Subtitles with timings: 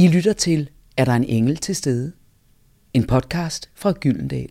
[0.00, 2.12] I lytter til Er der en engel til stede?
[2.94, 4.48] En podcast fra Gyldendal.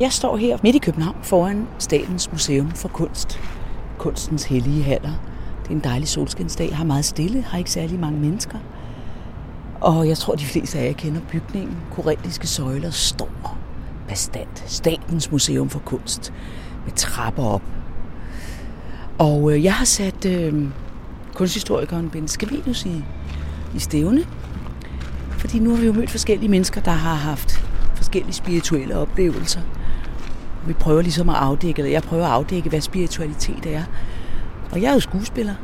[0.00, 3.40] Jeg står her midt i København foran Statens Museum for Kunst.
[3.98, 5.12] Kunstens hellige haller.
[5.62, 6.76] Det er en dejlig solskinsdag.
[6.76, 8.58] Har meget stille, har ikke særlig mange mennesker.
[9.80, 11.76] Og jeg tror, de fleste af jer kender bygningen.
[11.90, 13.58] Korintiske søjler står
[14.08, 14.64] bestandt.
[14.66, 16.32] Statens Museum for Kunst
[16.84, 17.62] med trapper op.
[19.18, 20.64] Og øh, jeg har sat øh,
[21.34, 23.04] kunsthistorikeren Ben Scavenius i,
[23.74, 24.24] i stævne.
[25.30, 27.64] Fordi nu har vi jo mødt forskellige mennesker, der har haft
[27.94, 29.60] forskellige spirituelle oplevelser.
[30.66, 33.82] Vi prøver ligesom at afdække, eller jeg prøver at afdække, hvad spiritualitet er.
[34.72, 35.54] Og jeg er jo skuespiller,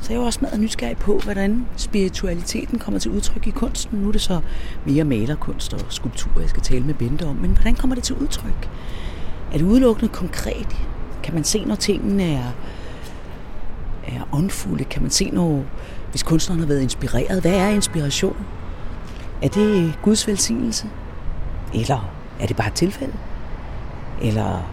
[0.00, 3.98] så jeg er jo også meget nysgerrig på, hvordan spiritualiteten kommer til udtryk i kunsten.
[3.98, 4.40] Nu er det så
[4.86, 7.36] mere malerkunst og skulptur, jeg skal tale med Bente om.
[7.36, 8.70] Men hvordan kommer det til udtryk?
[9.52, 10.76] Er det udelukkende konkret?
[11.22, 12.52] Kan man se, når tingene er,
[14.08, 14.84] er åndfulde?
[14.84, 15.66] Kan man se, noget,
[16.10, 17.40] hvis kunstneren har været inspireret?
[17.40, 18.36] Hvad er inspiration?
[19.42, 20.86] Er det Guds velsignelse?
[21.74, 22.10] Eller
[22.40, 23.12] er det bare et tilfælde?
[24.22, 24.70] Eller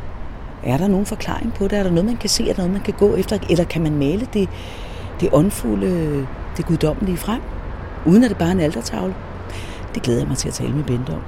[0.64, 1.80] er der nogen forklaring på det?
[1.80, 2.50] Er der noget, man kan se?
[2.50, 3.38] Er der noget, man kan gå efter?
[3.50, 4.50] Eller kan man male det,
[5.20, 7.42] det åndfulde, det guddommelige frem?
[8.06, 9.16] Uden at det bare er en altertavle?
[9.96, 11.22] Det glæder jeg mig til at tale med Bente om.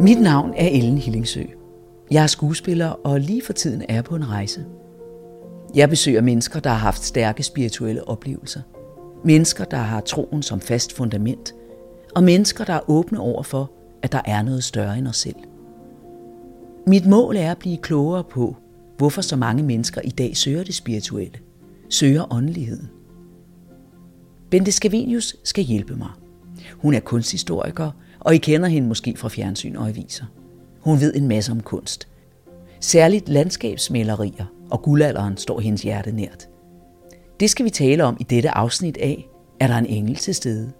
[0.00, 1.42] Mit navn er Ellen Hillingsø.
[2.10, 4.64] Jeg er skuespiller og lige for tiden er på en rejse.
[5.74, 8.60] Jeg besøger mennesker, der har haft stærke spirituelle oplevelser.
[9.24, 11.54] Mennesker, der har troen som fast fundament.
[12.14, 15.36] Og mennesker, der er åbne over for, at der er noget større end os selv.
[16.86, 18.56] Mit mål er at blive klogere på,
[18.96, 21.38] hvorfor så mange mennesker i dag søger det spirituelle,
[21.88, 22.88] søger åndeligheden.
[24.50, 26.10] Bente Scavenius skal hjælpe mig.
[26.76, 27.90] Hun er kunsthistoriker,
[28.20, 30.24] og I kender hende måske fra fjernsyn og aviser.
[30.80, 32.08] Hun ved en masse om kunst.
[32.80, 36.48] Særligt landskabsmalerier og guldalderen står hendes hjerte nært.
[37.40, 39.28] Det skal vi tale om i dette afsnit af
[39.60, 40.72] Er der en engel til stede?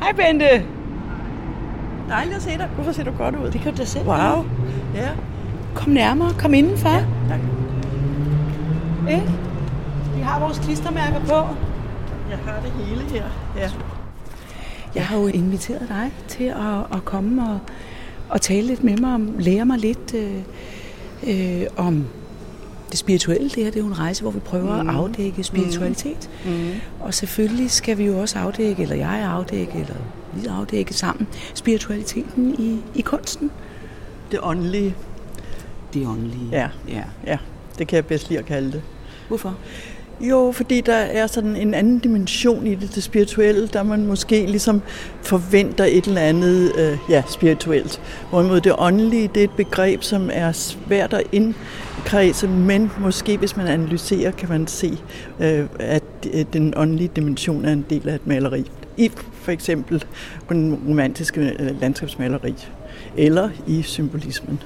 [0.00, 0.64] Hej Bente.
[2.08, 2.68] Dejligt at se dig.
[2.74, 3.50] Hvorfor ser du godt ud?
[3.50, 4.06] Det kan du da selv.
[4.06, 4.44] Wow.
[4.94, 5.08] Ja.
[5.74, 6.34] Kom nærmere.
[6.38, 6.88] Kom indenfor.
[6.88, 7.04] Ja.
[7.28, 7.67] Tak.
[9.08, 9.22] Eh?
[10.16, 11.56] Vi har vores klistermærker på.
[12.30, 13.24] Jeg har det hele her.
[13.56, 13.70] Ja.
[14.94, 17.58] Jeg har jo inviteret dig til at, at komme og,
[18.28, 20.42] og tale lidt med mig om, lære mig lidt øh,
[21.26, 22.06] øh, om
[22.90, 23.48] det spirituelle.
[23.48, 24.88] Det her det er jo en rejse, hvor vi prøver mm.
[24.88, 26.30] at afdække spiritualitet.
[26.44, 26.70] Mm.
[27.00, 29.94] Og selvfølgelig skal vi jo også afdække, eller jeg afdække, eller
[30.32, 33.50] vi afdække sammen, spiritualiteten i, i kunsten.
[34.30, 34.94] Det åndelige.
[35.94, 36.48] Det åndelige.
[36.52, 36.68] Ja.
[36.88, 37.02] ja.
[37.26, 37.38] Ja,
[37.78, 38.82] det kan jeg bedst lide at kalde det.
[39.28, 39.56] Hvorfor?
[40.20, 44.46] Jo, fordi der er sådan en anden dimension i det, det spirituelle, der man måske
[44.46, 44.82] ligesom
[45.22, 48.00] forventer et eller andet øh, ja, spirituelt.
[48.30, 53.56] Hvorimod det åndelige, det er et begreb, som er svært at indkredse, men måske hvis
[53.56, 54.98] man analyserer, kan man se,
[55.40, 56.02] øh, at
[56.32, 58.70] øh, den åndelige dimension er en del af et maleri.
[58.96, 60.04] I for eksempel
[60.48, 62.54] den romantiske øh, landskabsmaleri,
[63.16, 64.62] eller i symbolismen.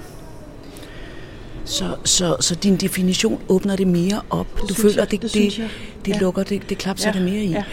[1.64, 4.60] Så, så, så din definition åbner det mere op?
[4.60, 5.68] Det du føler, jeg, det, det det,
[6.04, 6.18] det Ja.
[6.20, 7.50] lukker, det, det klapser Ja, det mere i?
[7.50, 7.64] ja.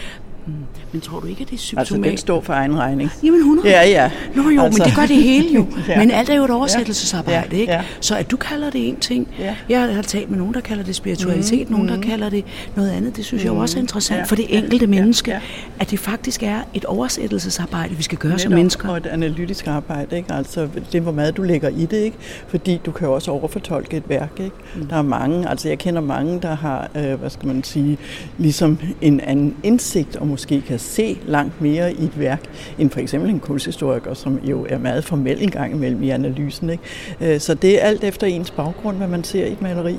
[0.46, 0.52] Mm.
[0.92, 2.20] Men tror du ikke, at det er Altså, den symptomatisk?
[2.20, 3.10] står for egen regning.
[3.22, 3.68] Jamen 100.
[3.68, 4.10] Ja, ja.
[4.34, 4.64] Nå jo, altså.
[4.64, 4.82] Altså.
[4.82, 5.66] men det gør det hele jo.
[5.88, 5.98] Ja.
[5.98, 7.72] Men alt er jo et oversættelsesarbejde, Ja, ikke?
[7.72, 7.82] ja.
[8.00, 9.28] Så at du kalder det en ting.
[9.38, 9.56] Ja.
[9.68, 12.44] Jeg har talt med nogen, der kalder det spiritualitet, mm, nogen, der kalder det
[12.76, 13.16] noget andet.
[13.16, 15.40] Det synes jeg jo også er interessant Ja, for det enkelte ja, menneske, ja.
[15.80, 18.88] at det faktisk er et oversættelsesarbejde, vi skal gøre som Netop, mennesker.
[18.88, 20.32] Og et analytisk arbejde, ikke?
[20.34, 22.16] Altså, det er, hvor meget du lægger i det, ikke?
[22.48, 24.56] Fordi du kan jo også overfortolke et værk, ikke?
[24.76, 24.86] Mm.
[24.86, 27.98] Der er mange, altså jeg kender mange, der har, øh, hvad skal man sige,
[28.38, 32.42] ligesom en anden indsigt, og måske kan se langt mere i et værk,
[32.78, 36.70] end for eksempel en kunsthistoriker, som jo er meget formel en gang imellem i analysen,
[36.70, 37.34] ikke?
[37.34, 39.96] Øh, Så det er alt efter ens baggrund, hvad man ser i et maleri.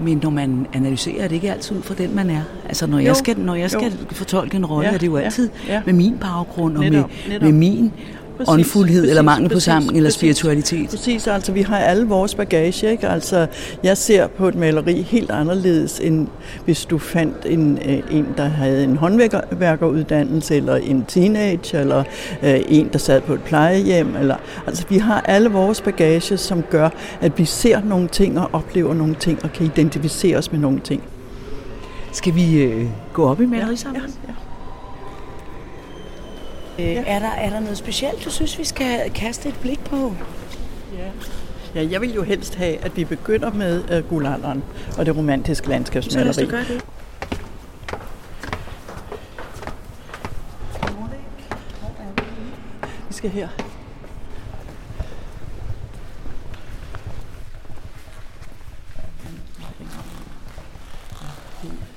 [0.00, 2.40] Men når man analyserer, er det ikke altid ud fra den, man er.
[2.68, 5.18] Altså når jeg Jo, skal, når jeg skal fortolke en rolle, Ja, er det jo
[5.18, 5.82] ja, altid ja.
[5.86, 7.42] med min baggrund og Netop, med, netop.
[7.42, 7.92] med min
[8.36, 10.90] Præcis, åndfuldhed eller præcis, mangel på præcis, sammen eller spiritualitet.
[10.90, 13.08] Præcis, altså vi har alle vores bagage, ikke?
[13.08, 13.46] Altså
[13.82, 16.28] jeg ser på et maleri helt anderledes, end
[16.64, 22.04] hvis du fandt en, øh, en der havde en håndværkeruddannelse, eller en teenage, eller
[22.42, 24.16] øh, en, der sad på et plejehjem.
[24.16, 24.36] Eller,
[24.66, 26.88] altså vi har alle vores bagage, som gør,
[27.20, 30.80] at vi ser nogle ting og oplever nogle ting, og kan identificere os med nogle
[30.80, 31.02] ting.
[32.12, 34.14] Skal vi øh, gå op i malerisamlingen?
[34.28, 34.43] ja.
[36.78, 40.14] Øh, er, der, er der noget specielt, du synes, vi skal kaste et blik på?
[40.98, 41.10] Ja.
[41.74, 44.64] Ja, jeg vil jo helst have, at vi begynder med uh, guldalderen
[44.98, 46.32] og det romantiske landskabsmaleri.
[46.32, 46.84] Så lad os gøre det.
[53.08, 53.48] Vi skal her.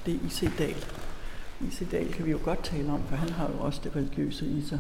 [0.06, 0.50] Det er I.C.
[0.58, 0.97] Dahl.
[1.62, 1.92] I.C.
[1.92, 4.64] Dahl kan vi jo godt tale om, for han har jo også det religiøse i
[4.70, 4.80] sig,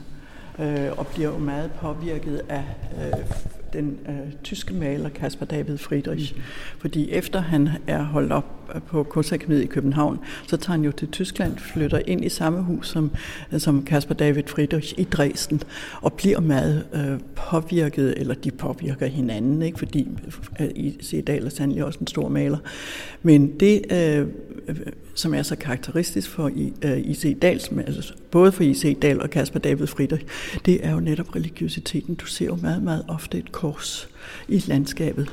[0.59, 2.63] øh, og bliver jo meget påvirket af
[2.97, 3.25] øh,
[3.73, 6.35] den øh, tyske maler Caspar David Friedrich.
[6.35, 6.41] Mm.
[6.79, 11.07] Fordi efter han er holdt op på Kunstakademiet i København, så tager han jo til
[11.07, 13.11] Tyskland, flytter ind i samme hus som,
[13.57, 15.61] som Caspar David Friedrich i Dresden,
[16.01, 19.79] og bliver meget øh, påvirket, eller de påvirker hinanden, ikke?
[19.79, 20.07] fordi
[20.59, 21.23] øh, I.C.
[21.27, 22.57] Dahl er sandelig også en stor maler.
[23.23, 24.27] Men det, øh,
[25.15, 26.51] som er så karakteristisk for
[26.85, 27.25] I.C.
[27.25, 28.97] Øh, Dahls, altså både for I.C.
[29.01, 30.25] Dahl og Caspar David Friedrich,
[30.65, 32.15] det er jo netop religiøsiteten.
[32.15, 34.09] Du ser jo meget, meget ofte et kors
[34.47, 35.31] i landskabet.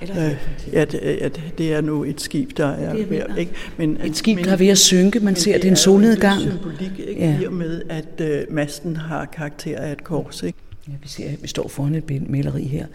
[0.00, 0.36] Eller øh,
[0.72, 1.28] ja, det, ja,
[1.58, 3.52] det er nu et skib, der er, det er ved, ikke?
[3.76, 6.40] Men, et skib, men, der er ved at synke, man ser, det er en solnedgang.
[6.40, 7.20] Det er symbolik, ikke?
[7.20, 7.38] Ja.
[7.40, 10.58] I og med, at øh, masten har karakter af et kors, ikke?
[10.88, 12.86] Ja, vi, ser, vi står foran et maleri her,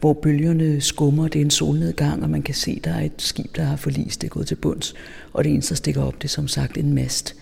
[0.00, 3.56] hvor bølgerne skummer, det er en solnedgang, og man kan se, der er et skib,
[3.56, 4.94] der har forlist, det er gået til bunds,
[5.32, 7.34] og det eneste, der stikker op, det er som sagt en mast.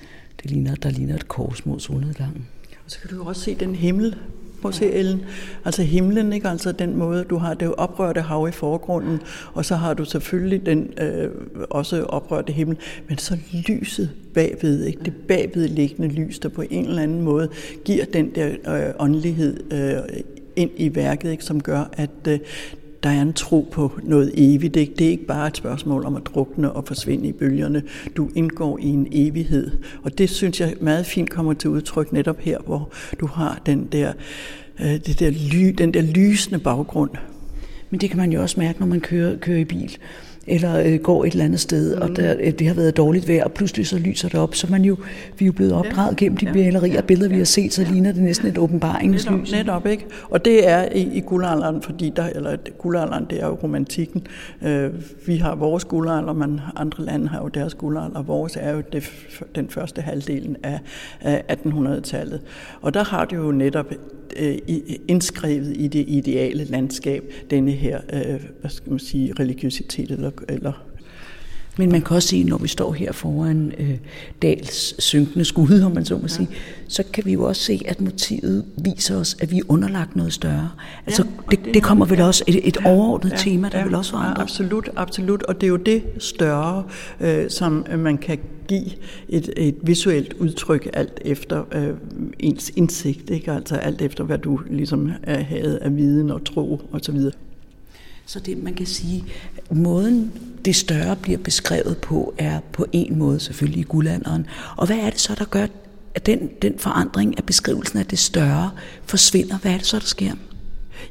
[0.42, 2.46] Det ligner, der ligner et kors mod solnedgangen.
[2.84, 4.16] Og så kan du jo også se den himmel,
[4.62, 5.20] Prøv at se, Ellen.
[5.64, 6.48] Altså himlen, ikke?
[6.48, 9.20] Altså den måde, du har det oprørte hav i forgrunden,
[9.54, 11.30] og så har du selvfølgelig den øh,
[11.70, 12.76] også oprørte himmel,
[13.08, 13.38] men så
[13.68, 15.00] lyset bagved, ikke?
[15.04, 17.48] Det bagvedliggende lys, der på en eller anden måde
[17.84, 20.20] giver den der øh, åndelighed øh,
[20.58, 21.44] ind i værket, ikke?
[21.44, 22.38] som gør, at øh,
[23.02, 24.76] der er en tro på noget evigt.
[24.76, 24.94] Ikke?
[24.98, 27.82] Det er ikke bare et spørgsmål om at drukne og forsvinde i bølgerne.
[28.16, 29.70] Du indgår i en evighed.
[30.02, 33.88] Og det synes jeg meget fint kommer til udtryk netop her, hvor du har den
[33.92, 34.12] der,
[34.80, 37.10] øh, det der ly, den der lysende baggrund.
[37.90, 39.98] Men det kan man jo også mærke, når man kører, kører i bil
[40.48, 42.02] eller øh, går et eller andet sted, mm.
[42.02, 44.66] og der, øh, det har været dårligt vejr, og pludselig så lyser det op, så
[44.70, 44.96] man jo,
[45.38, 48.12] vi er jo blevet opdraget gennem de malerier og billeder, vi har set, så ligner
[48.12, 49.52] det næsten et åbenbaringslys.
[49.52, 50.06] Netop, netop, ikke?
[50.30, 54.26] Og det er i, i guldalderen, fordi der, eller guldalderen, det er jo romantikken.
[54.62, 54.90] Øh,
[55.26, 58.22] vi har vores guldalder, men andre lande har jo deres guldalder.
[58.22, 59.10] Vores er jo det,
[59.54, 60.80] den første halvdelen af,
[61.20, 62.40] af 1800-tallet.
[62.82, 63.92] Og der har det jo netop
[64.36, 64.58] øh,
[65.08, 70.87] indskrevet i det ideale landskab, denne her, øh, hvad skal man sige, religiøsitet eller, eller
[71.78, 73.96] men man kan også sige, når vi står her foran øh,
[74.42, 76.28] Dals synkende skud, om man så må ja.
[76.28, 76.48] sige,
[76.88, 80.32] så kan vi jo også se, at motivet viser os, at vi er underlagt noget
[80.32, 80.70] større.
[81.06, 83.94] Altså, ja, det, det kommer vel også et, et overordnet ja, tema, der ja, vil
[83.94, 84.34] også forandre.
[84.38, 85.42] Ja, absolut, absolut.
[85.42, 86.84] Og det er jo det større,
[87.20, 88.38] øh, som man kan
[88.68, 88.90] give
[89.28, 91.94] et, et visuelt udtryk alt efter øh,
[92.38, 93.52] ens indsigt, ikke?
[93.52, 97.16] altså alt efter, hvad du ligesom havde af viden og tro osv.
[98.28, 99.24] Så det, man kan sige,
[99.70, 100.32] måden
[100.64, 104.46] det større bliver beskrevet på, er på en måde selvfølgelig i guldalderen.
[104.76, 105.66] Og hvad er det så, der gør,
[106.14, 108.70] at den, den forandring af beskrivelsen af det større
[109.04, 109.58] forsvinder?
[109.58, 110.32] Hvad er det så, der sker?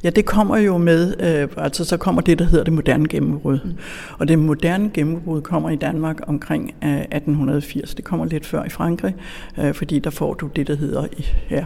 [0.04, 3.60] Ja, det kommer jo med, øh, altså så kommer det, der hedder det moderne gennembrud.
[3.66, 3.72] Mm.
[4.20, 7.96] Og det moderne gennembrud kommer i Danmark omkring øh, 1880.
[7.96, 9.16] Det kommer lidt før i Frankrig,
[9.60, 11.08] øh, fordi der får du det, der hedder
[11.50, 11.66] ja,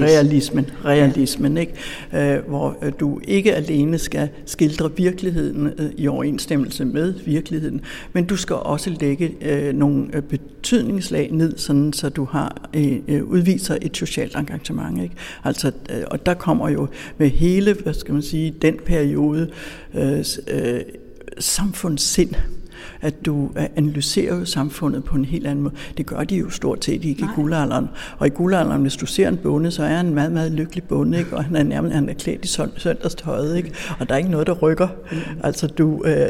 [0.00, 1.72] realismen, realismen ikke?
[2.14, 7.80] Øh, hvor øh, du ikke alene skal skildre virkeligheden øh, i overensstemmelse med virkeligheden,
[8.12, 13.76] men du skal også lægge øh, nogle betydningslag ned, sådan så du har øh, udviser
[13.82, 15.02] et socialt engagement.
[15.02, 15.14] Ikke?
[15.44, 16.88] Altså, øh, og der kommer jo
[17.18, 19.50] med hele, hvad skal man sige, den periode
[19.94, 20.80] øh, øh,
[21.38, 22.34] samfundssind,
[23.00, 25.74] at du analyserer jo samfundet på en helt anden måde.
[25.96, 27.30] Det gør de jo stort set ikke Nej.
[27.30, 27.88] i guldalderen.
[28.18, 30.84] Og i guldalderen, hvis du ser en bonde, så er han en meget, meget lykkelig
[30.84, 31.36] bonde, ikke?
[31.36, 32.48] og han er nærmest han er klædt i
[32.78, 33.72] søndagstøjet, ikke?
[34.00, 34.88] og der er ikke noget, der rykker.
[35.12, 35.18] Mm.
[35.42, 36.28] Altså du øh,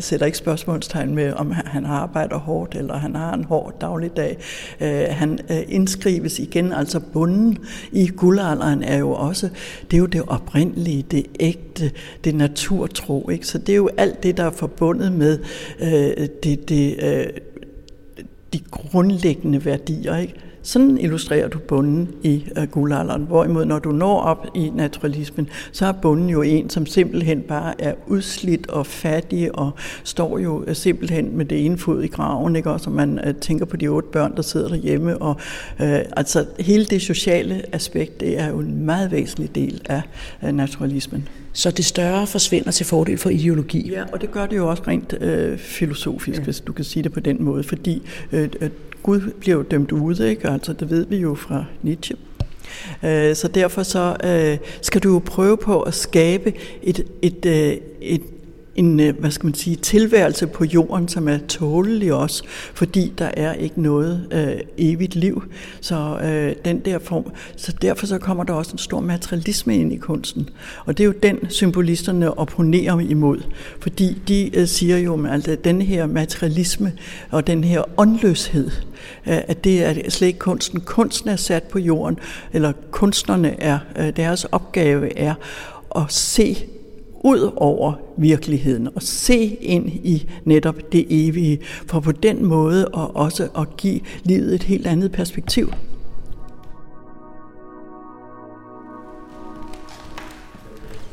[0.00, 4.38] sætter ikke spørgsmålstegn med, om han arbejder hårdt, eller han har en hård dagligdag.
[4.80, 7.58] Øh, han øh, indskrives igen, altså bunden
[7.92, 9.48] i guldalderen er jo også,
[9.90, 11.90] det er jo det oprindelige, det ægte,
[12.24, 13.28] det naturtro.
[13.30, 13.46] Ikke?
[13.46, 15.38] Så det er jo alt det, der er forbundet med
[15.80, 17.26] øh, Øh, det, det, øh,
[18.52, 20.16] de grundlæggende værdier.
[20.16, 20.34] Ikke?
[20.62, 23.22] Sådan illustrerer du bunden i øh, guldalderen.
[23.22, 27.82] Hvorimod når du når op i naturalismen, så er bunden jo en, som simpelthen bare
[27.82, 29.70] er udslidt og fattig og
[30.04, 32.70] står jo øh, simpelthen med det ene fod i graven, ikke?
[32.70, 35.18] og så man øh, tænker på de otte børn, der sidder derhjemme.
[35.22, 35.36] Og,
[35.82, 40.02] øh, altså hele det sociale aspekt, det er jo en meget væsentlig del af
[40.44, 41.28] øh, naturalismen.
[41.52, 43.90] Så det større forsvinder til fordel for ideologi.
[43.90, 46.44] Ja, og det gør det jo også rent øh, filosofisk, ja.
[46.44, 48.48] hvis du kan sige det på den måde, fordi øh,
[49.02, 50.48] Gud bliver jo dømt ude, ikke?
[50.48, 52.16] Altså, det ved vi jo fra Nietzsche.
[53.04, 57.76] Øh, så derfor så øh, skal du jo prøve på at skabe et, et, øh,
[58.00, 58.22] et
[58.76, 62.42] en, øh, hvad skal man sige, tilværelse på jorden, som er tålelig også,
[62.74, 65.42] fordi der er ikke noget øh, evigt liv.
[65.80, 67.24] Så øh, den der form,
[67.56, 70.48] så derfor så kommer der også en stor materialisme ind i kunsten.
[70.86, 73.40] Og det er jo den, symbolisterne opponerer imod,
[73.80, 76.92] fordi de øh, siger jo, at altså, den her materialisme
[77.30, 78.70] og den her åndløshed,
[79.26, 80.80] øh, at det er slet ikke kunsten.
[80.80, 82.18] Kunsten er sat på jorden,
[82.52, 85.34] eller kunstnerne er, øh, deres opgave er
[85.96, 86.56] at se
[87.22, 93.16] ud over virkeligheden og se ind i netop det evige, for på den måde og
[93.16, 95.72] også at give livet et helt andet perspektiv.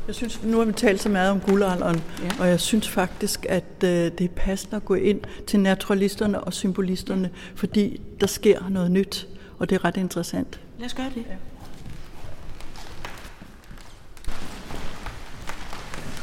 [0.08, 2.30] Jeg synes, nu har vi talt så meget om guldalderen, ja.
[2.40, 6.54] og jeg synes faktisk, at øh, det er passende at gå ind til naturalisterne og
[6.54, 9.28] symbolisterne, fordi der sker noget nyt,
[9.60, 10.60] og det er ret interessant.
[10.80, 11.24] Lad os gøre det.
[11.30, 11.49] Ja.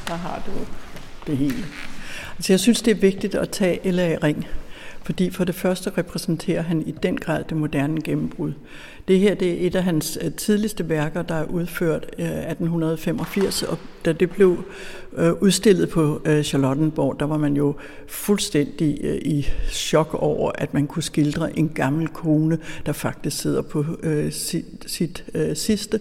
[0.07, 0.53] Der har du
[1.27, 1.65] det hele.
[2.37, 4.17] Altså jeg synes, det er vigtigt at tage L.A.
[4.23, 4.47] Ring,
[5.07, 8.53] fordi for det første repræsenterer han i den grad det moderne gennembrud.
[9.09, 13.63] Det her det er et af hans øh, tidligste værker, der er udført øh, 1885,
[13.63, 14.65] og da det blev
[15.17, 17.75] øh, udstillet på Charlottenborg, der var man jo
[18.09, 23.85] fuldstændig i chok over, at man kunne skildre en gammel kone, der faktisk sidder på
[24.31, 26.01] sit, sit sidste.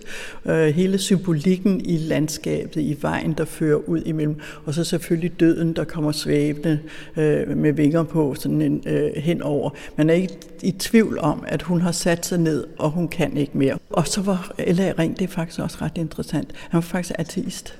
[0.73, 4.35] Hele symbolikken i landskabet, i vejen, der fører ud imellem,
[4.65, 6.79] og så selvfølgelig døden, der kommer svævende
[7.55, 9.69] med vinger på sådan en, Øh, henover.
[9.95, 13.37] Man er ikke i tvivl om, at hun har sat sig ned og hun kan
[13.37, 13.77] ikke mere.
[13.89, 14.93] Og så var L.A.
[14.99, 16.51] Ring, det er faktisk også ret interessant.
[16.69, 17.77] Han var faktisk ateist.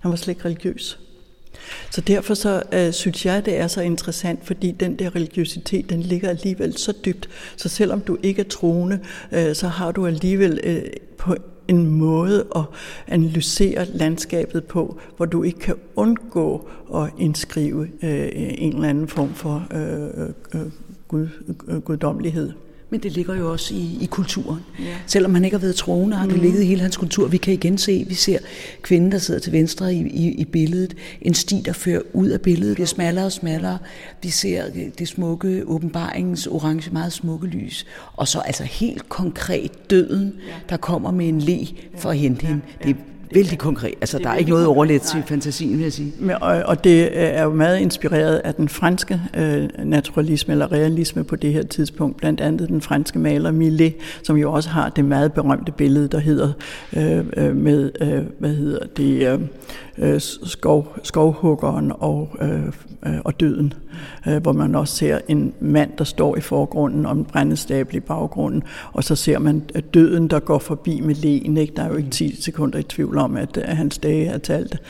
[0.00, 0.98] Han var slet ikke religiøs.
[1.90, 6.00] Så derfor så øh, synes jeg, det er så interessant, fordi den der religiøsitet, den
[6.00, 7.28] ligger alligevel så dybt.
[7.56, 9.00] Så selvom du ikke er troende,
[9.32, 10.82] øh, så har du alligevel øh,
[11.18, 11.36] på
[11.68, 12.62] en måde at
[13.06, 19.34] analysere landskabet på, hvor du ikke kan undgå at indskrive øh, en eller anden form
[19.34, 20.70] for øh, øh, øh
[21.08, 21.28] gud,
[21.68, 22.52] øh, guddommelighed.
[22.90, 24.60] Men det ligger jo også i, i kulturen.
[24.78, 24.84] Ja.
[25.06, 26.42] Selvom han ikke har været troende, har det mm.
[26.42, 27.28] ligget i hele hans kultur.
[27.28, 28.38] Vi kan igen se, vi ser
[28.82, 30.94] kvinden, der sidder til venstre i, i, i billedet.
[31.22, 32.76] En sti, der fører ud af billedet.
[32.76, 33.78] Det er smallere og smallere.
[34.22, 34.64] Vi ser
[34.98, 37.86] det smukke åbenbaringens orange, meget smukke lys.
[38.12, 40.52] Og så altså helt konkret døden, ja.
[40.68, 41.66] der kommer med en le
[41.98, 42.48] for at hente ja.
[42.48, 42.62] hende.
[42.84, 42.96] Det
[43.34, 43.94] vældig konkret.
[44.00, 46.12] Altså, der er ikke noget overlet til fantasien, vil jeg sige.
[46.18, 51.24] Men, og, og det er jo meget inspireret af den franske øh, naturalisme eller realisme
[51.24, 52.16] på det her tidspunkt.
[52.16, 56.18] Blandt andet den franske maler Millet, som jo også har det meget berømte billede, der
[56.18, 56.52] hedder
[56.96, 59.40] øh, øh, med, øh, hvad hedder det, øh,
[59.98, 62.66] øh, skov, skovhuggeren og, øh,
[63.06, 63.72] øh, og døden,
[64.28, 68.00] øh, hvor man også ser en mand, der står i forgrunden og en brændestabel i
[68.00, 68.62] baggrunden,
[68.92, 69.60] og så ser man
[69.94, 71.56] døden, der går forbi med len.
[71.56, 71.72] Ikke?
[71.76, 74.80] Der er jo ikke 10 sekunder i tvivl om, at, at hans dage er talt.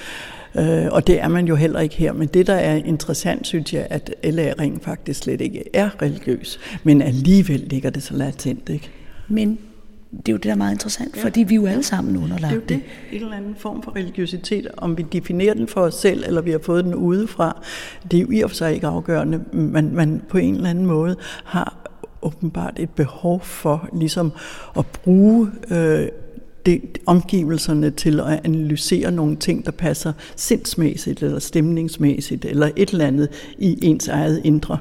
[0.58, 2.12] Øh, og det er man jo heller ikke her.
[2.12, 4.52] Men det, der er interessant, synes jeg, at L.A.
[4.58, 8.68] Ring faktisk slet ikke er religiøs, men alligevel ligger det så latent.
[8.68, 8.90] Ikke?
[9.28, 9.58] Men
[10.10, 11.24] det er jo det, der er meget interessant, ja.
[11.24, 12.62] fordi vi er jo alle sammen underlagt det.
[12.62, 12.80] Er det.
[13.12, 16.50] En eller anden form for religiøsitet, om vi definerer den for os selv, eller vi
[16.50, 17.62] har fået den udefra,
[18.10, 20.86] det er jo i og for sig ikke afgørende, men man på en eller anden
[20.86, 21.76] måde har
[22.22, 24.32] åbenbart et behov for ligesom
[24.78, 26.08] at bruge øh,
[26.66, 33.06] det, omgivelserne til at analysere nogle ting, der passer sindsmæssigt eller stemningsmæssigt eller et eller
[33.06, 34.78] andet i ens eget indre.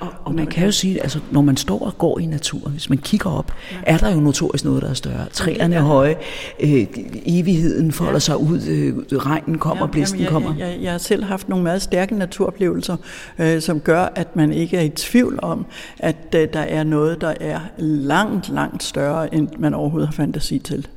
[0.00, 2.88] Og, og man kan jo sige, altså når man står og går i naturen, hvis
[2.88, 3.76] man kigger op, ja.
[3.86, 5.26] er der jo notorisk noget, der er større.
[5.32, 6.16] Træerne er høje,
[6.60, 6.86] øh,
[7.26, 8.18] evigheden folder ja.
[8.18, 10.54] sig ud, øh, regnen kommer, ja, blæsten jeg, kommer.
[10.58, 12.96] Jeg, jeg, jeg har selv haft nogle meget stærke naturoplevelser,
[13.38, 15.66] øh, som gør, at man ikke er i tvivl om,
[15.98, 20.58] at øh, der er noget, der er langt, langt større, end man overhovedet har fantasi
[20.58, 20.88] til.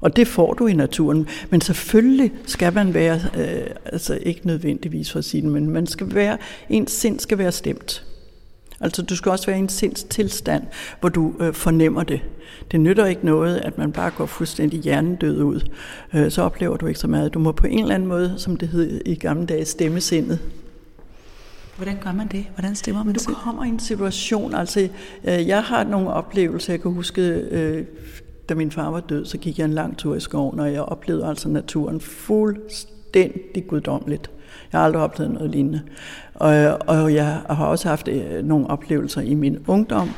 [0.00, 1.26] Og det får du i naturen.
[1.50, 5.86] Men selvfølgelig skal man være, øh, altså ikke nødvendigvis for at sige det, men man
[5.86, 6.38] skal være,
[6.68, 8.04] ens sind skal være stemt.
[8.84, 10.62] Altså du skal også være i en sindstilstand,
[11.00, 12.20] hvor du øh, fornemmer det.
[12.70, 15.60] Det nytter ikke noget, at man bare går fuldstændig hjernedød ud.
[16.14, 17.34] Øh, så oplever du ikke så meget.
[17.34, 20.38] Du må på en eller anden måde, som det hed i gamle dage, stemme sindet.
[21.76, 22.46] Hvordan gør man det?
[22.54, 24.88] Hvordan stemmer man Du kommer i en situation, altså
[25.24, 27.84] øh, jeg har nogle oplevelser, jeg kan huske, øh,
[28.48, 30.82] da min far var død, så gik jeg en lang tur i skoven, og jeg
[30.82, 33.03] oplevede altså naturen fuldstændig
[33.68, 34.30] guddommeligt.
[34.72, 35.80] Jeg har aldrig oplevet noget lignende.
[36.34, 40.10] Og, og jeg har også haft øh, nogle oplevelser i min ungdom,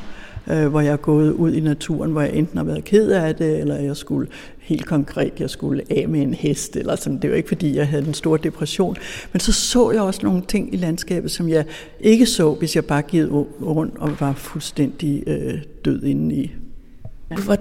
[0.47, 3.35] øh, hvor jeg er gået ud i naturen, hvor jeg enten har været ked af
[3.35, 4.27] det, eller jeg skulle
[4.59, 7.17] helt konkret, jeg skulle af med en hest, eller sådan.
[7.17, 8.95] Det var ikke, fordi jeg havde en stor depression.
[9.33, 11.65] Men så så jeg også nogle ting i landskabet, som jeg
[11.99, 13.23] ikke så, hvis jeg bare gik
[13.61, 15.53] rundt og var fuldstændig øh,
[15.85, 16.51] død indeni.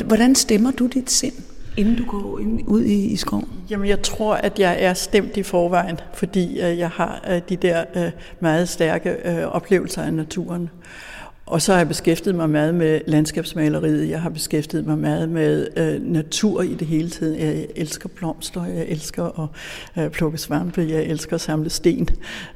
[0.07, 1.35] Hvordan stemmer du dit sind,
[1.77, 3.49] inden du går ud i, i skoven?
[3.71, 7.57] Jamen, jeg tror, at jeg er stemt i forvejen, fordi øh, jeg har øh, de
[7.57, 10.71] der øh, meget stærke øh, oplevelser af naturen.
[11.47, 14.11] Og så har jeg beskæftiget mig meget med landskabsmaleriet.
[14.11, 17.41] Jeg har beskæftiget mig meget med øh, natur i det hele tiden.
[17.41, 19.51] Jeg elsker blomster, jeg elsker
[19.97, 22.09] at øh, plukke svampe, jeg elsker at samle sten.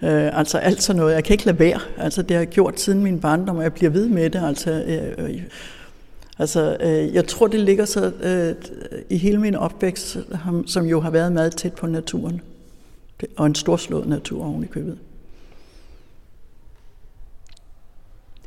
[0.02, 1.14] Øh, altså alt sådan noget.
[1.14, 1.80] Jeg kan ikke lade være.
[1.98, 4.42] Altså det har jeg gjort siden min barndom, og jeg bliver ved med det.
[4.44, 5.42] Altså, øh, øh,
[6.40, 8.54] altså øh, jeg tror, det ligger så øh,
[9.10, 10.18] i hele min opvækst,
[10.66, 12.40] som jo har været meget tæt på naturen.
[13.36, 14.98] Og en storslået natur oven i købet.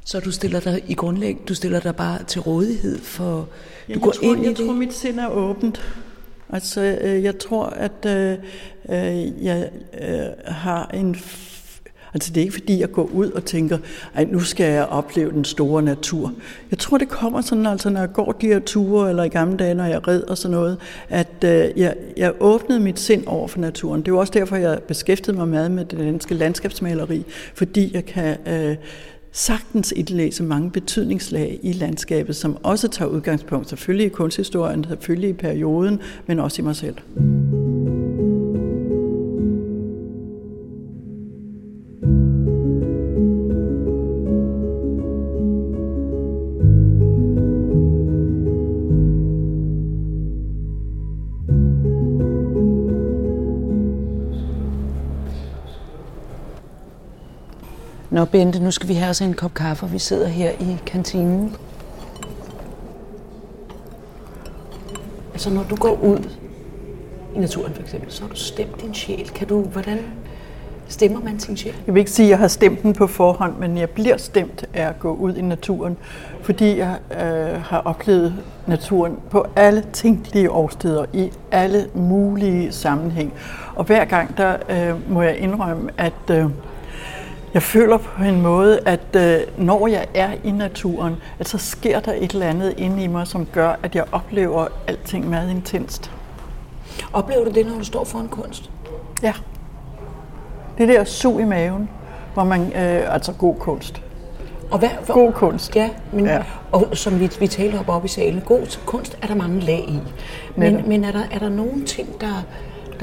[0.05, 3.49] Så du stiller dig i grundlæg, du stiller dig bare til rådighed for,
[3.93, 4.59] du går tror, ind i jeg det?
[4.59, 5.81] Jeg tror, mit sind er åbent.
[6.49, 8.37] Altså, øh, jeg tror, at øh,
[8.89, 9.69] øh, jeg
[10.01, 11.15] øh, har en...
[12.13, 13.77] Altså, det er ikke fordi, jeg går ud og tænker,
[14.13, 16.33] at nu skal jeg opleve den store natur.
[16.71, 19.57] Jeg tror, det kommer sådan, altså, når jeg går de her ture, eller i gamle
[19.57, 20.77] dage, når jeg red og sådan noget,
[21.09, 24.01] at øh, jeg, jeg åbnede mit sind over for naturen.
[24.01, 28.37] Det er også derfor, jeg beskæftigede mig meget med det danske landskabsmaleri, fordi jeg kan...
[28.47, 28.75] Øh,
[29.35, 35.33] sagtens indlæse mange betydningslag i landskabet, som også tager udgangspunkt selvfølgelig i kunsthistorien, selvfølgelig i
[35.33, 36.95] perioden, men også i mig selv.
[58.23, 60.77] Nå Bente, nu skal vi have os en kop kaffe, og vi sidder her i
[60.85, 61.55] kantinen.
[65.33, 66.29] Altså når du går ud
[67.35, 69.29] i naturen for eksempel, så har du stemt din sjæl.
[69.29, 69.99] Kan du, hvordan
[70.87, 71.73] stemmer man sin sjæl?
[71.87, 74.65] Jeg vil ikke sige, at jeg har stemt den på forhånd, men jeg bliver stemt
[74.73, 75.97] af at gå ud i naturen,
[76.41, 78.33] fordi jeg øh, har oplevet
[78.67, 83.33] naturen på alle tænkelige årsteder, i alle mulige sammenhæng.
[83.75, 86.45] Og hver gang, der øh, må jeg indrømme, at øh,
[87.53, 91.99] jeg føler på en måde, at øh, når jeg er i naturen, at så sker
[91.99, 96.11] der et eller andet inde i mig, som gør, at jeg oplever alting meget intenst.
[97.13, 98.69] Oplever du det, når du står foran kunst?
[99.23, 99.33] Ja.
[100.77, 101.89] Det der sug i maven,
[102.33, 104.01] hvor man, øh, altså god kunst.
[104.71, 105.75] Og hvad, for, god kunst.
[105.75, 106.43] Ja, men, ja.
[106.71, 109.85] og som vi, vi taler op oppe i salen, god kunst er der mange lag
[109.87, 109.99] i.
[110.55, 112.43] Men, men er, der, er der nogle ting, der,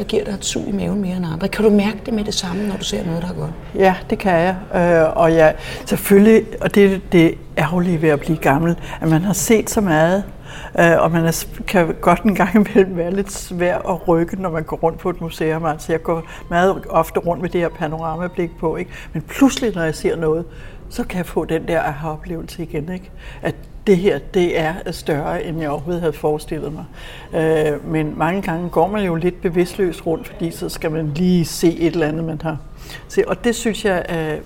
[0.00, 1.48] der giver dig et sug i maven mere end andre.
[1.48, 3.50] Kan du mærke det med det samme, når du ser noget, der er godt?
[3.74, 4.56] Ja, det kan jeg.
[4.74, 5.54] Øh, og jeg,
[5.86, 10.24] selvfølgelig, og det, det ærgerlige ved at blive gammel, at man har set så meget,
[10.80, 14.50] øh, og man er, kan godt en gang imellem være lidt svær at rykke, når
[14.50, 15.64] man går rundt på et museum.
[15.64, 18.90] Altså, jeg går meget ofte rundt med det her panoramablik på, ikke?
[19.12, 20.44] men pludselig, når jeg ser noget,
[20.90, 22.92] så kan jeg få den der aha-oplevelse igen.
[22.92, 23.10] Ikke?
[23.42, 23.54] At
[23.86, 26.84] det her, det er større, end jeg overhovedet havde forestillet mig.
[27.34, 31.44] Øh, men mange gange går man jo lidt bevidstløst rundt, fordi så skal man lige
[31.44, 32.58] se et eller andet, man har
[33.08, 33.24] set.
[33.24, 34.38] Og det synes jeg, øh,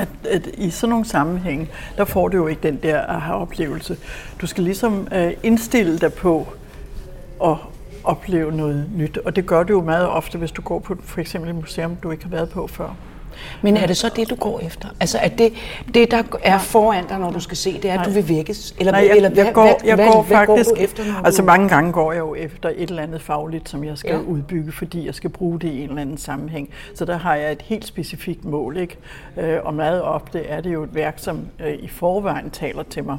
[0.00, 3.96] at, at i sådan nogle sammenhænge, der får du jo ikke den der aha-oplevelse.
[4.40, 6.46] Du skal ligesom øh, indstille dig på
[7.44, 7.56] at
[8.04, 11.20] opleve noget nyt, og det gør du jo meget ofte, hvis du går på for
[11.20, 12.96] eksempel et museum, du ikke har været på før.
[13.62, 14.88] Men er det så det, du går efter?
[15.00, 15.52] Altså, at det,
[15.94, 18.74] det der er foran dig, når du skal se, det er, at du vil vækkes?
[18.78, 20.68] Eller, Nej, jeg, eller jeg, går, hvad, jeg går hvad, faktisk...
[20.68, 21.46] Hvad går du efter, når altså, du...
[21.46, 24.18] mange gange går jeg jo efter et eller andet fagligt, som jeg skal ja.
[24.18, 26.68] udbygge, fordi jeg skal bruge det i en eller anden sammenhæng.
[26.94, 28.96] Så der har jeg et helt specifikt mål, ikke?
[29.36, 33.04] Øh, og meget ofte er det jo et værk, som øh, i forvejen taler til
[33.04, 33.18] mig.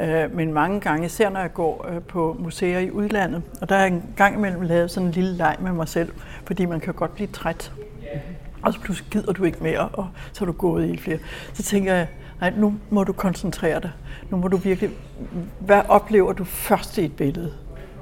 [0.00, 3.86] Øh, men mange gange, især når jeg går på museer i udlandet, og der er
[3.86, 6.12] en gang imellem lavet sådan en lille leg med mig selv,
[6.44, 7.72] fordi man kan godt blive træt
[8.62, 11.18] og så pludselig gider du ikke mere, og så er du gået i flere.
[11.52, 12.08] Så tænker jeg,
[12.40, 13.90] nej, nu må du koncentrere dig.
[14.30, 14.90] Nu må du virkelig,
[15.58, 17.52] hvad oplever du først i et billede,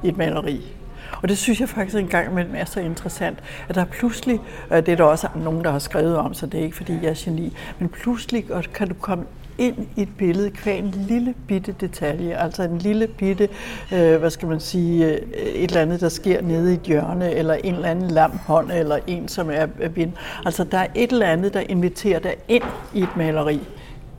[0.04, 0.76] i et maleri?
[1.22, 4.88] Og det synes jeg faktisk en gang imellem er så interessant, at der pludselig, det
[4.88, 7.22] er der også nogen, der har skrevet om, så det er ikke fordi jeg er
[7.24, 8.44] geni, men pludselig
[8.74, 9.24] kan du komme
[9.60, 13.48] ind i et billede kvæg en lille bitte detalje, altså en lille bitte,
[13.92, 17.32] øh, hvad skal man sige, øh, et eller andet, der sker nede i et hjørne,
[17.34, 20.12] eller en eller anden lam hånd, eller en, som er vind.
[20.44, 23.60] Altså der er et eller andet, der inviterer dig ind i et maleri.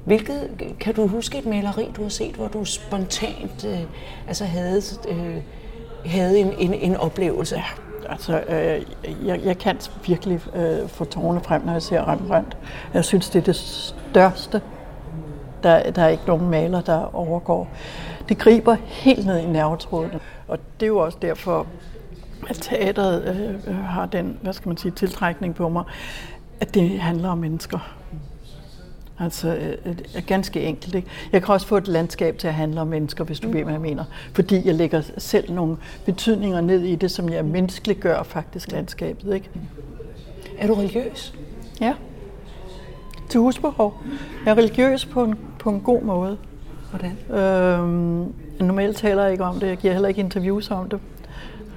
[0.05, 0.49] Hvilket,
[0.79, 3.79] kan du huske et maleri, du har set, hvor du spontant øh,
[4.27, 5.37] altså havde, øh,
[6.05, 7.55] havde en, en, en oplevelse?
[7.55, 7.63] Ja,
[8.09, 8.81] altså, øh,
[9.27, 9.77] jeg, jeg kan
[10.07, 12.57] virkelig øh, få tårne frem, når jeg ser Rembrandt.
[12.93, 14.61] Jeg synes, det er det største
[15.63, 17.69] der, der er ikke nogen maler, der overgår.
[18.29, 21.67] Det griber helt ned i nervetrådene, og det er jo også derfor,
[22.49, 23.23] at teateret
[23.67, 25.83] øh, har den, hvad skal man sige, tiltrækning på mig,
[26.59, 27.79] at det handler om mennesker.
[29.19, 29.95] Altså øh,
[30.27, 30.95] ganske enkelt.
[30.95, 31.07] Ikke?
[31.31, 33.53] Jeg kan også få et landskab til at handle om mennesker, hvis du mm.
[33.53, 34.03] ved, hvad jeg mener.
[34.33, 39.33] Fordi jeg lægger selv nogle betydninger ned i det, som jeg menneskeliggør faktisk landskabet.
[39.33, 39.49] Ikke?
[40.57, 41.33] Er du religiøs?
[41.81, 41.93] Ja.
[43.29, 44.01] Til husbehov.
[44.45, 46.37] Jeg er religiøs på en, på en god måde.
[46.89, 47.39] Hvordan?
[47.39, 49.67] Øhm, normalt taler jeg ikke om det.
[49.67, 50.99] Jeg giver heller ikke interviews om det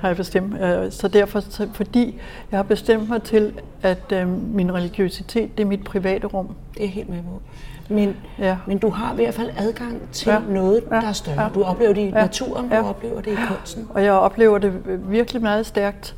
[0.04, 0.60] har jeg bestemt.
[0.60, 1.42] Øh, så derfor,
[1.72, 2.20] fordi
[2.50, 6.54] jeg har bestemt mig til, at øh, min religiøsitet, det er mit private rum.
[6.74, 7.42] Det er helt med på.
[7.88, 8.56] Men, ja.
[8.66, 10.38] men du har i hvert fald adgang til ja.
[10.48, 11.42] noget, der er større.
[11.42, 11.48] Ja.
[11.48, 12.78] Du oplever det i naturen, ja.
[12.78, 13.88] du oplever det i kunsten.
[13.90, 14.72] Og jeg oplever det
[15.10, 16.16] virkelig meget stærkt.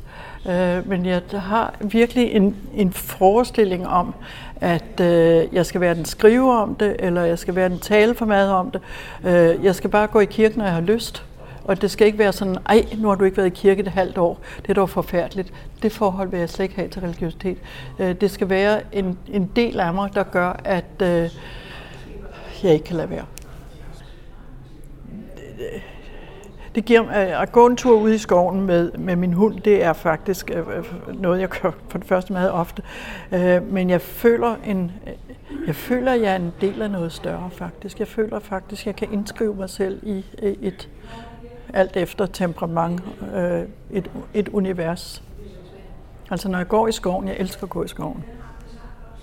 [0.49, 4.13] Øh, men jeg har virkelig en, en forestilling om,
[4.61, 8.53] at øh, jeg skal være den skriver om det, eller jeg skal være den taleformader
[8.53, 8.81] om det.
[9.25, 11.23] Øh, jeg skal bare gå i kirken, når jeg har lyst.
[11.63, 13.87] Og det skal ikke være sådan, ej, nu har du ikke været i kirke et
[13.87, 15.53] halvt år, det er dog forfærdeligt.
[15.81, 17.57] Det forhold vil jeg slet ikke have til religiøsitet.
[17.99, 21.29] Øh, det skal være en, en del af mig, der gør, at øh,
[22.63, 23.25] jeg ikke kan lade være.
[26.77, 29.83] Det giver øh, at gå en tur ud i skoven med, med min hund, det
[29.83, 32.83] er faktisk øh, øh, noget, jeg gør for det første meget ofte.
[33.61, 34.91] Men jeg føler, en,
[35.67, 37.99] jeg føler, at jeg er en del af noget større faktisk.
[37.99, 40.25] Jeg føler faktisk, at jeg kan indskrive mig selv i
[40.61, 40.89] et,
[41.73, 43.01] alt efter temperament,
[43.91, 45.23] et, et univers.
[46.31, 48.23] Altså når jeg går i skoven, jeg elsker at gå i skoven.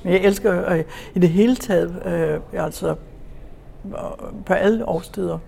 [0.02, 2.94] Men jeg elsker øh, i det hele taget, øh, altså
[4.46, 5.38] på alle årstider.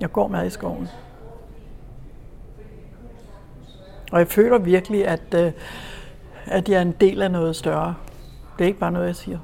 [0.00, 0.88] Jeg går meget i skoven.
[4.12, 5.52] Og jeg føler virkelig, at, øh,
[6.46, 7.94] at jeg er en del af noget større.
[8.58, 9.38] Det er ikke bare noget, jeg siger.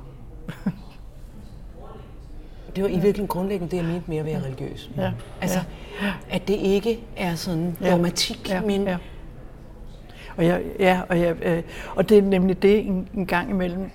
[2.77, 4.91] det var i virkeligheden grundlæggende det, jeg mente med at være religiøs.
[4.97, 5.13] Ja.
[5.41, 5.61] Altså,
[6.03, 6.13] ja.
[6.31, 8.61] at det ikke er sådan dogmatik, ja.
[8.61, 8.83] men...
[8.83, 8.97] Ja.
[10.37, 11.63] Og, jeg, ja, og, jeg, øh,
[11.95, 13.91] og det er nemlig det en, en gang imellem,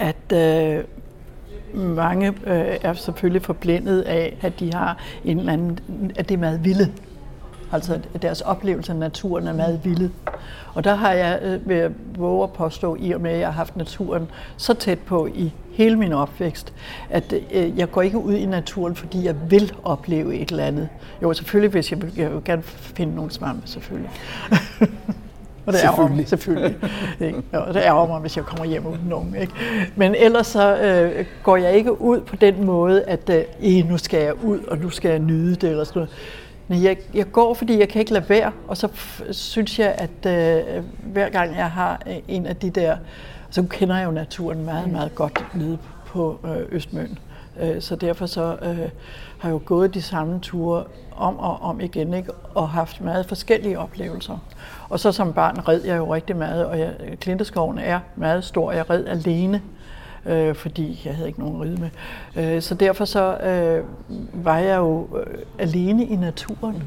[0.00, 0.84] at øh,
[1.74, 5.78] mange øh, er selvfølgelig forblændet af, at de har en eller anden,
[6.16, 6.92] at det er meget vilde.
[7.72, 10.10] Altså deres oplevelse af naturen er meget vilde.
[10.74, 13.46] Og der har jeg øh, ved at våge at påstå, i og med at jeg
[13.48, 16.72] har haft naturen så tæt på i hele min opvækst,
[17.10, 20.88] at øh, jeg går ikke ud i naturen, fordi jeg vil opleve et eller andet.
[21.22, 24.10] Jo, selvfølgelig, hvis jeg vil, jeg vil gerne finde nogle svampe, selvfølgelig.
[25.66, 26.76] Og det ærger mig, selvfølgelig.
[27.20, 27.42] Ikke?
[27.52, 29.34] Og det ærger mig, hvis jeg kommer hjem uden nogen.
[29.40, 29.52] Ikke?
[29.96, 33.30] Men ellers så øh, går jeg ikke ud på den måde, at
[33.62, 36.10] øh, nu skal jeg ud, og nu skal jeg nyde det, eller sådan noget.
[36.70, 38.88] Men jeg, jeg går, fordi jeg kan ikke lade være, og så
[39.30, 42.96] synes jeg, at øh, hver gang jeg har øh, en af de der,
[43.50, 44.92] så kender jeg jo naturen meget, mm.
[44.92, 47.18] meget godt nede på øh, Østmøn.
[47.60, 48.78] Øh, så derfor så øh,
[49.38, 50.84] har jeg jo gået de samme ture
[51.16, 52.32] om og om igen, ikke?
[52.54, 54.38] og haft meget forskellige oplevelser.
[54.88, 58.72] Og så som barn red jeg jo rigtig meget, og jeg, Klinteskoven er meget stor.
[58.72, 59.79] Jeg red alene øh,
[60.26, 61.90] øh, fordi jeg havde ikke nogen ride med.
[62.36, 63.84] Øh, så derfor så øh,
[64.44, 66.82] var jeg jo øh, alene i naturen.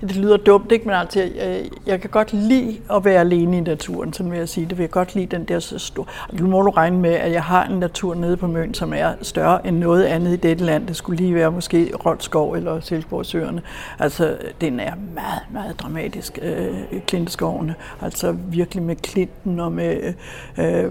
[0.00, 0.84] Det lyder dumt, ikke?
[0.84, 4.48] men altså, jeg, jeg kan godt lide at være alene i naturen, sådan vil jeg
[4.48, 4.66] sige.
[4.66, 6.08] Det vil jeg godt lide, den der så stor...
[6.32, 9.12] Nu må du regne med, at jeg har en natur nede på Møn, som er
[9.22, 10.86] større end noget andet i dette land.
[10.86, 13.62] Det skulle lige være måske Roldskov eller Silkeborgsøerne.
[13.98, 17.74] Altså, den er meget, meget dramatisk, øh, klinteskovene.
[18.02, 20.14] Altså virkelig med klinten og med...
[20.58, 20.90] Øh,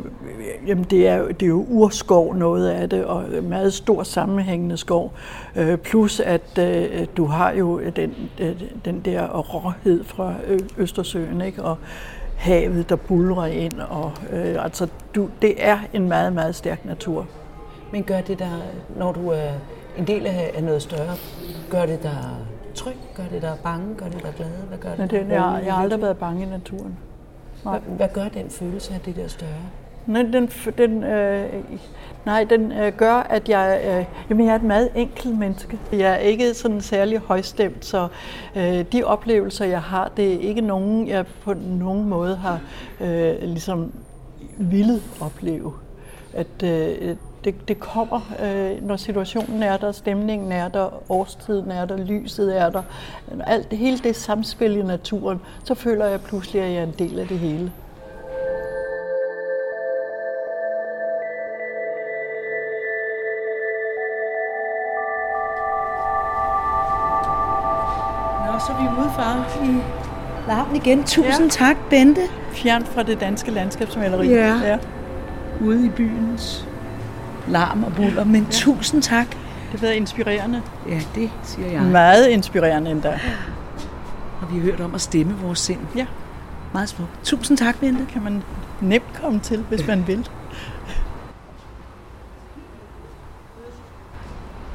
[0.67, 5.13] jamen, det er, det er jo urskov noget af det, og meget stor sammenhængende skov.
[5.55, 10.33] Øh, plus at øh, du har jo den, øh, den den der råhed fra
[10.77, 11.63] Østersøen, ikke?
[11.63, 11.77] og
[12.37, 13.79] havet, der bulrer ind.
[13.89, 17.27] Og, øh, altså, du, det er en meget, meget stærk natur.
[17.91, 18.61] Men gør det der,
[18.95, 19.49] når du er
[19.97, 21.15] en del af noget større,
[21.69, 22.39] gør det der
[22.75, 22.95] tryg?
[23.15, 23.95] Gør det der bange?
[23.95, 24.51] Gør det der glade?
[24.67, 24.99] Hvad gør det?
[24.99, 26.97] Men det jeg, jeg har aldrig været bange i naturen.
[27.63, 29.51] Hvad, hvad gør den følelse af det der større?
[30.07, 31.49] Nej, den, den, øh,
[32.25, 35.79] nej, den øh, gør, at jeg, øh, jamen, jeg er et meget enkelt menneske.
[35.91, 38.07] Jeg er ikke sådan særlig højstemt, så
[38.55, 42.59] øh, de oplevelser, jeg har, det er ikke nogen, jeg på nogen måde har
[43.01, 43.91] øh, ligesom
[44.57, 45.73] ville opleve.
[46.33, 51.85] At øh, det, det kommer, øh, når situationen er der, stemningen er der, årstiden er
[51.85, 52.83] der, lyset er der.
[53.47, 57.19] Alt, hele det samspil i naturen, så føler jeg pludselig, at jeg er en del
[57.19, 57.71] af det hele.
[70.87, 71.03] Igen.
[71.03, 71.65] Tusind ja.
[71.65, 72.21] tak, Bente.
[72.51, 74.27] Fjernt fra det danske landskabsmaleri.
[74.27, 74.55] Ja.
[74.65, 74.77] ja.
[75.61, 76.65] Ude i byens
[77.47, 78.23] larm og buller.
[78.23, 78.51] Men ja.
[78.51, 79.27] tusind tak.
[79.29, 80.61] Det har været inspirerende.
[80.89, 81.81] Ja, det siger jeg.
[81.81, 83.19] Meget inspirerende endda.
[84.41, 85.79] Og vi har hørt om at stemme vores sind.
[85.95, 86.05] Ja.
[86.73, 87.11] Meget smukt.
[87.23, 88.05] Tusind tak, Bente.
[88.13, 88.43] Kan man
[88.81, 90.29] nemt komme til, hvis man vil.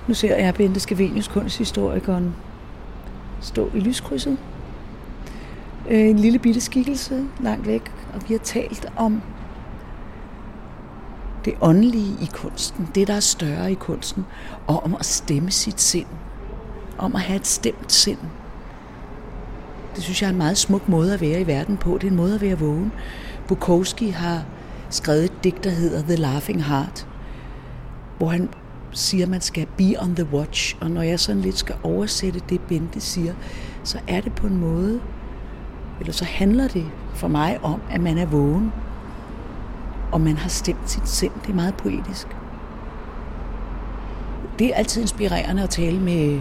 [0.06, 2.34] Nu ser jeg Bente Skavenius, kunsthistorikeren,
[3.40, 4.38] stå i lyskrydset.
[5.90, 9.22] Øh, en lille bitte skikkelse langt væk, og vi har talt om
[11.44, 14.24] det åndelige i kunsten, det der er større i kunsten,
[14.66, 16.06] og om at stemme sit sind,
[16.98, 18.18] om at have et stemt sind.
[19.94, 21.94] Det synes jeg er en meget smuk måde at være i verden på.
[21.94, 22.92] Det er en måde at være vågen.
[23.48, 24.44] Bukowski har
[24.90, 27.06] skrevet et digt, der hedder The Laughing Heart,
[28.18, 28.48] hvor han
[28.90, 30.76] siger, at man skal be on the watch.
[30.80, 33.34] Og når jeg sådan lidt skal oversætte det, Bente siger,
[33.84, 35.00] så er det på en måde,
[36.00, 38.72] eller så handler det for mig om, at man er vågen,
[40.12, 41.32] og man har stemt sit sind.
[41.42, 42.36] Det er meget poetisk.
[44.58, 46.40] Det er altid inspirerende at tale med,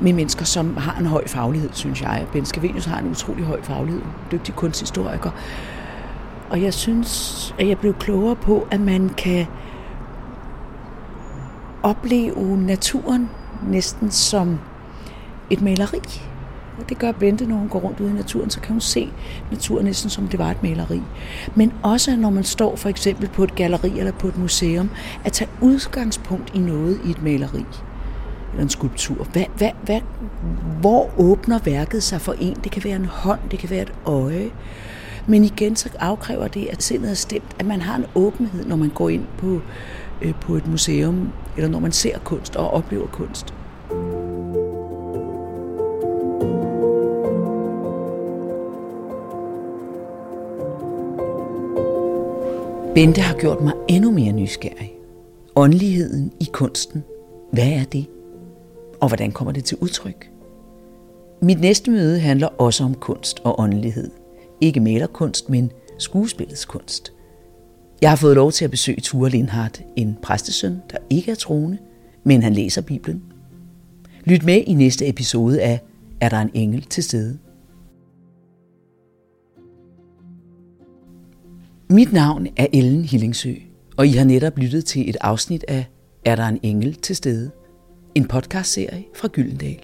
[0.00, 2.26] med mennesker, som har en høj faglighed, synes jeg.
[2.32, 5.30] Ben Scavenius har en utrolig høj faglighed, dygtig kunsthistoriker.
[6.50, 9.46] Og jeg synes, at jeg blev klogere på, at man kan
[11.82, 13.30] opleve naturen
[13.68, 14.58] næsten som
[15.50, 16.00] et maleri.
[16.78, 19.12] Og det gør Bente, når hun går rundt ude i naturen, så kan hun se
[19.50, 21.02] naturen næsten som det var et maleri.
[21.54, 24.90] Men også når man står for eksempel på et galleri eller på et museum,
[25.24, 27.64] at tage udgangspunkt i noget i et maleri
[28.50, 29.24] eller en skulptur.
[29.32, 30.00] Hvad, hvad, hvad,
[30.80, 32.56] hvor åbner værket sig for en?
[32.64, 34.50] Det kan være en hånd, det kan være et øje.
[35.26, 38.76] Men igen så afkræver det, at sindet er stemt, at man har en åbenhed, når
[38.76, 39.60] man går ind på,
[40.22, 43.54] øh, på et museum, eller når man ser kunst og oplever kunst.
[52.96, 54.92] Bente har gjort mig endnu mere nysgerrig.
[55.56, 57.04] Åndeligheden i kunsten.
[57.52, 58.06] Hvad er det?
[59.00, 60.30] Og hvordan kommer det til udtryk?
[61.42, 64.10] Mit næste møde handler også om kunst og åndelighed.
[64.60, 67.12] Ikke malerkunst, men skuespillets kunst.
[68.00, 71.78] Jeg har fået lov til at besøge Ture Lindhardt, en præstesøn, der ikke er troende,
[72.24, 73.22] men han læser Bibelen.
[74.24, 75.80] Lyt med i næste episode af
[76.20, 77.38] Er der en engel til stede?
[81.90, 83.54] Mit navn er Ellen Hillingsø,
[83.96, 85.86] og I har netop lyttet til et afsnit af
[86.24, 87.50] Er der en engel til stede?
[88.14, 89.78] En podcastserie fra Gyldendal.